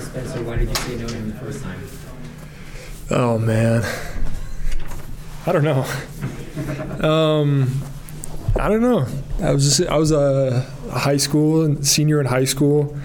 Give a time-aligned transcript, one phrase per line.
[0.00, 1.80] Spencer, why did you say no to him the first time?
[3.10, 3.84] Oh man,
[5.46, 5.84] I don't know.
[7.06, 7.82] Um,
[8.58, 9.06] I don't know.
[9.40, 12.96] I was just I was a, a high school senior in high school.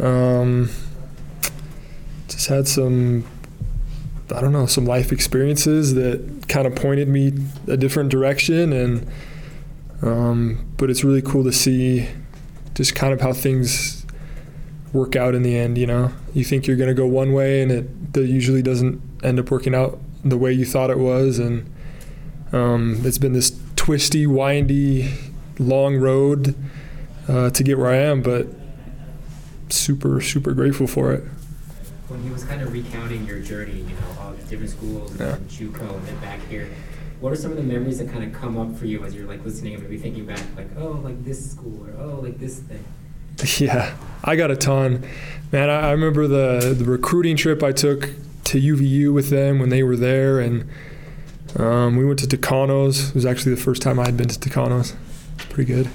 [0.00, 0.70] Um,
[2.28, 3.24] just had some
[4.34, 7.32] I don't know some life experiences that kind of pointed me
[7.68, 9.06] a different direction and
[10.02, 12.08] um, but it's really cool to see
[12.74, 14.03] just kind of how things
[14.94, 17.60] work out in the end you know you think you're going to go one way
[17.60, 21.70] and it usually doesn't end up working out the way you thought it was and
[22.52, 25.12] um, it's been this twisty windy
[25.58, 26.54] long road
[27.28, 28.46] uh, to get where i am but
[29.68, 31.24] super super grateful for it
[32.08, 35.20] When he was kind of recounting your journey, you know, all the different schools, and
[35.20, 35.36] Yeah.
[35.48, 36.68] JUCO, and then back here,
[37.20, 39.26] what are some of the memories that kind of come up for you as you're
[39.26, 42.60] like listening and maybe thinking back, like, oh, like this school, or oh, like this
[42.60, 42.84] thing?
[43.58, 45.04] Yeah, I got a ton.
[45.52, 48.10] Man, I, I remember the, the recruiting trip I took
[48.44, 50.68] to UVU with them when they were there, and
[51.56, 53.10] um, we went to Tucanos.
[53.10, 54.94] It was actually the first time I had been to Tucanos.
[55.50, 55.90] Pretty good.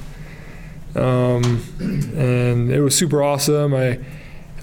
[0.96, 3.74] Um, and it was super awesome.
[3.74, 4.00] I,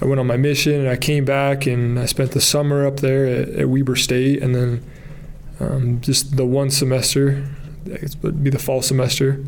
[0.01, 2.97] I went on my mission and I came back and I spent the summer up
[2.97, 4.83] there at, at Weber State, and then
[5.59, 7.47] um, just the one semester,
[7.85, 9.43] it would be the fall semester.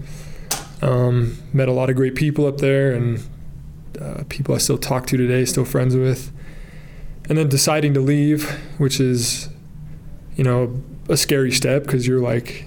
[0.81, 3.21] Um, met a lot of great people up there and
[3.99, 6.31] uh, people I still talk to today, still friends with.
[7.27, 9.49] And then deciding to leave, which is,
[10.35, 12.65] you know, a scary step because you're like,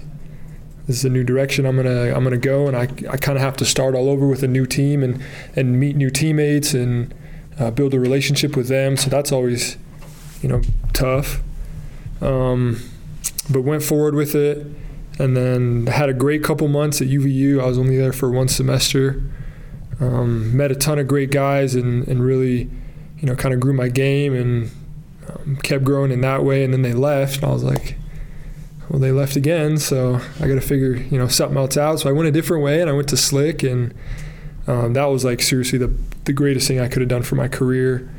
[0.87, 3.39] this is a new direction I'm gonna I'm gonna go, and I, I kind of
[3.39, 5.23] have to start all over with a new team and
[5.55, 7.13] and meet new teammates and
[7.57, 8.97] uh, build a relationship with them.
[8.97, 9.77] So that's always,
[10.41, 11.41] you know, tough.
[12.21, 12.81] Um,
[13.49, 14.65] but went forward with it
[15.19, 17.61] and then had a great couple months at UVU.
[17.61, 19.23] I was only there for one semester.
[19.99, 22.69] Um, met a ton of great guys and, and really,
[23.19, 24.71] you know, kind of grew my game and
[25.29, 26.63] um, kept growing in that way.
[26.63, 27.97] And then they left, and I was like,
[28.89, 31.99] well, they left again, so I got to figure, you know, something else out.
[31.99, 33.93] So I went a different way, and I went to Slick, and
[34.67, 35.93] um, that was like seriously the
[36.25, 38.09] the greatest thing I could have done for my career.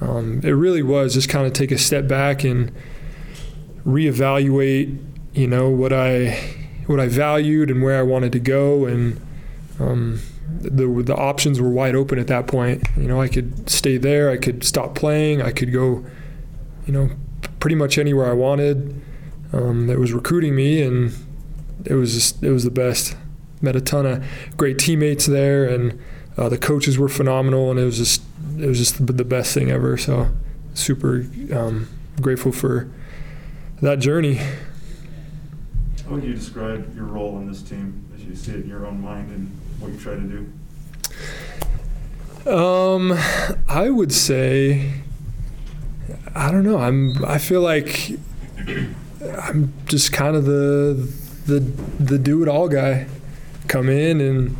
[0.00, 2.72] Um, it really was just kind of take a step back and
[3.86, 4.98] reevaluate
[5.34, 6.38] you know what I
[6.86, 9.20] what I valued and where I wanted to go, and
[9.80, 10.20] um,
[10.60, 12.86] the the options were wide open at that point.
[12.96, 16.04] You know, I could stay there, I could stop playing, I could go,
[16.86, 17.10] you know,
[17.60, 19.00] pretty much anywhere I wanted.
[19.52, 21.12] Um, that was recruiting me, and
[21.84, 23.16] it was just it was the best.
[23.60, 24.24] Met a ton of
[24.56, 25.98] great teammates there, and
[26.36, 28.22] uh, the coaches were phenomenal, and it was just
[28.58, 29.96] it was just the, best thing ever.
[29.96, 30.28] So
[30.74, 31.88] super um,
[32.20, 32.90] grateful for
[33.80, 34.40] that journey.
[36.12, 38.84] How would you describe your role in this team as you see it in your
[38.84, 40.20] own mind and what you try to
[42.44, 42.52] do?
[42.54, 43.18] Um,
[43.66, 44.92] I would say,
[46.34, 46.76] I don't know.
[46.76, 47.24] I'm.
[47.24, 48.10] I feel like
[49.40, 51.10] I'm just kind of the
[51.46, 51.60] the
[51.98, 53.06] the do it all guy.
[53.68, 54.54] Come in and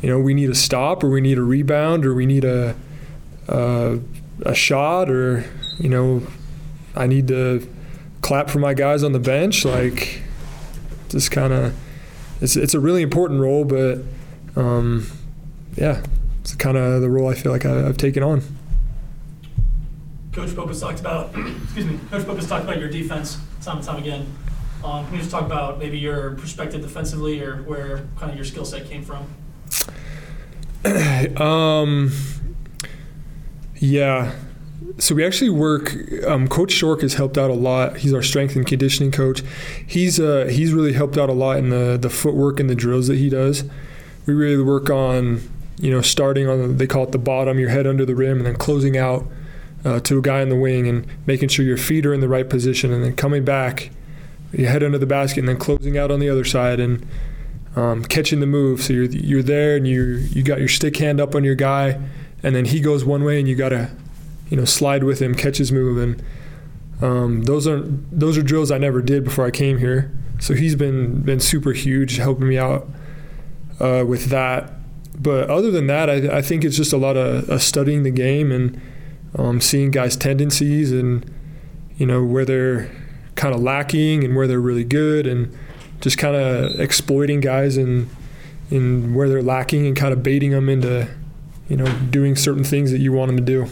[0.00, 2.74] you know we need a stop or we need a rebound or we need a
[3.48, 3.98] a,
[4.46, 5.44] a shot or
[5.78, 6.22] you know
[6.94, 7.68] I need to
[8.22, 9.62] clap for my guys on the bench.
[9.62, 10.22] Like
[11.08, 11.74] just kind of
[12.40, 14.00] it's it's a really important role, but
[14.56, 15.06] um,
[15.76, 16.02] yeah,
[16.40, 18.42] it's kind of the role I feel like I, I've taken on.
[20.32, 21.30] Coach Popus talked about,
[21.64, 24.26] excuse me, Coach Popus talked about your defense time and time again.
[24.84, 28.44] Um, can you just talk about maybe your perspective defensively or where kind of your
[28.44, 29.26] skill set came from?
[31.42, 32.12] um,
[33.76, 34.32] yeah.
[34.98, 35.94] So we actually work.
[36.26, 37.98] Um, coach Shork has helped out a lot.
[37.98, 39.42] He's our strength and conditioning coach.
[39.86, 43.06] He's uh, he's really helped out a lot in the the footwork and the drills
[43.08, 43.64] that he does.
[44.26, 45.40] We really work on
[45.78, 48.38] you know starting on the, they call it the bottom, your head under the rim,
[48.38, 49.26] and then closing out
[49.84, 52.28] uh, to a guy in the wing and making sure your feet are in the
[52.28, 53.90] right position, and then coming back,
[54.52, 57.06] your head under the basket, and then closing out on the other side and
[57.76, 58.82] um, catching the move.
[58.82, 61.98] So you're you're there and you you got your stick hand up on your guy,
[62.42, 63.90] and then he goes one way and you gotta
[64.48, 66.22] you know slide with him, catch his move, and
[67.02, 70.12] um, those are those are drills I never did before I came here.
[70.38, 72.88] So he's been been super huge, helping me out
[73.80, 74.72] uh, with that.
[75.18, 78.10] But other than that, I, I think it's just a lot of uh, studying the
[78.10, 78.80] game and
[79.36, 81.30] um, seeing guys' tendencies and
[81.96, 82.90] you know where they're
[83.34, 85.56] kind of lacking and where they're really good and
[86.00, 88.08] just kind of exploiting guys in
[88.70, 91.08] in where they're lacking and kind of baiting them into
[91.68, 93.68] you know doing certain things that you want them to do.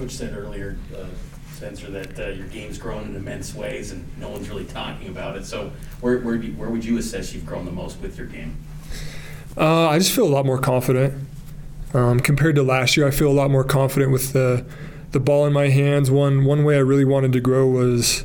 [0.00, 1.04] Coach said earlier, uh,
[1.52, 5.36] Spencer, that uh, your game's grown in immense ways and no one's really talking about
[5.36, 5.44] it.
[5.44, 8.56] So where, where, do where would you assess you've grown the most with your game?
[9.58, 11.28] Uh, I just feel a lot more confident.
[11.92, 14.64] Um, compared to last year, I feel a lot more confident with the
[15.10, 16.10] the ball in my hands.
[16.10, 18.24] One one way I really wanted to grow was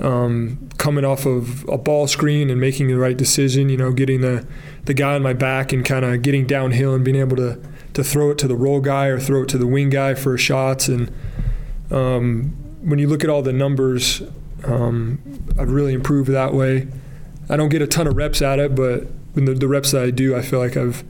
[0.00, 3.68] um, coming off of a ball screen and making the right decision.
[3.68, 4.46] You know, getting the
[4.86, 7.60] the guy on my back and kind of getting downhill and being able to
[7.94, 10.36] to throw it to the roll guy or throw it to the wing guy for
[10.38, 10.88] shots.
[10.88, 11.12] And
[11.90, 12.50] um,
[12.82, 14.22] when you look at all the numbers,
[14.64, 15.20] um,
[15.58, 16.88] I've really improved that way.
[17.48, 20.10] I don't get a ton of reps at it, but the, the reps that I
[20.10, 21.04] do, I feel like I've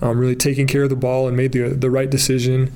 [0.00, 2.72] um, really taken care of the ball and made the the right decision.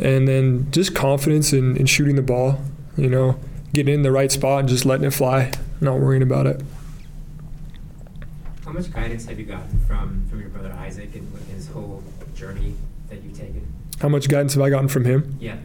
[0.00, 2.60] And then just confidence in, in shooting the ball,
[2.96, 3.38] you know,
[3.72, 6.62] getting in the right spot and just letting it fly, not worrying about it.
[8.68, 12.02] How much guidance have you gotten from, from your brother Isaac and his whole
[12.34, 12.74] journey
[13.08, 13.66] that you've taken?
[13.98, 15.38] How much guidance have I gotten from him?
[15.40, 15.56] Yeah.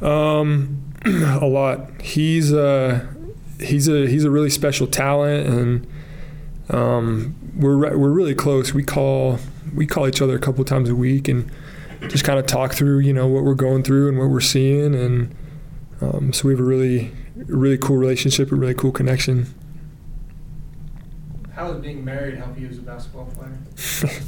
[0.00, 2.00] Um, a lot.
[2.00, 3.12] He's a
[3.58, 5.86] he's a he's a really special talent, and
[6.70, 8.72] um, we're re- we're really close.
[8.72, 9.40] We call
[9.74, 11.50] we call each other a couple times a week, and
[12.02, 14.94] just kind of talk through you know what we're going through and what we're seeing,
[14.94, 15.34] and
[16.00, 19.52] um, so we have a really really cool relationship, a really cool connection.
[21.54, 23.58] How does being married help you as a basketball player?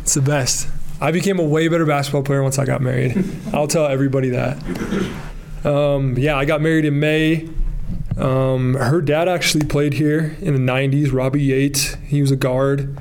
[0.00, 0.68] It's the best.
[1.00, 3.22] I became a way better basketball player once I got married.
[3.52, 4.56] I'll tell everybody that.
[5.64, 7.48] Um, yeah, I got married in May.
[8.16, 11.12] Um, her dad actually played here in the '90s.
[11.12, 11.94] Robbie Yates.
[12.06, 12.98] He was a guard.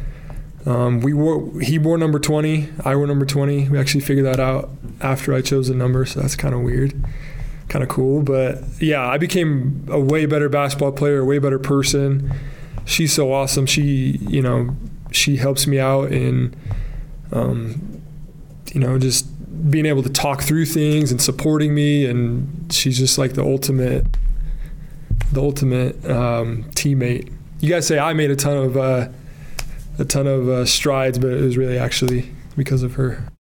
[0.65, 2.69] Um, we wore he wore number 20.
[2.83, 3.69] I wore number 20.
[3.69, 4.69] We actually figured that out
[4.99, 6.93] after I chose the number, so that's kind of weird,
[7.69, 8.23] kind of cool.
[8.23, 12.33] But yeah, I became a way better basketball player, a way better person.
[12.85, 13.65] She's so awesome.
[13.65, 14.75] She, you know,
[15.11, 16.55] she helps me out in,
[17.31, 18.01] um,
[18.73, 19.27] you know, just
[19.69, 22.05] being able to talk through things and supporting me.
[22.05, 24.05] And she's just like the ultimate,
[25.31, 27.31] the ultimate um, teammate.
[27.61, 29.07] You guys say I made a ton of, uh,
[29.99, 33.32] a ton of uh, strides, but it was really actually because of her.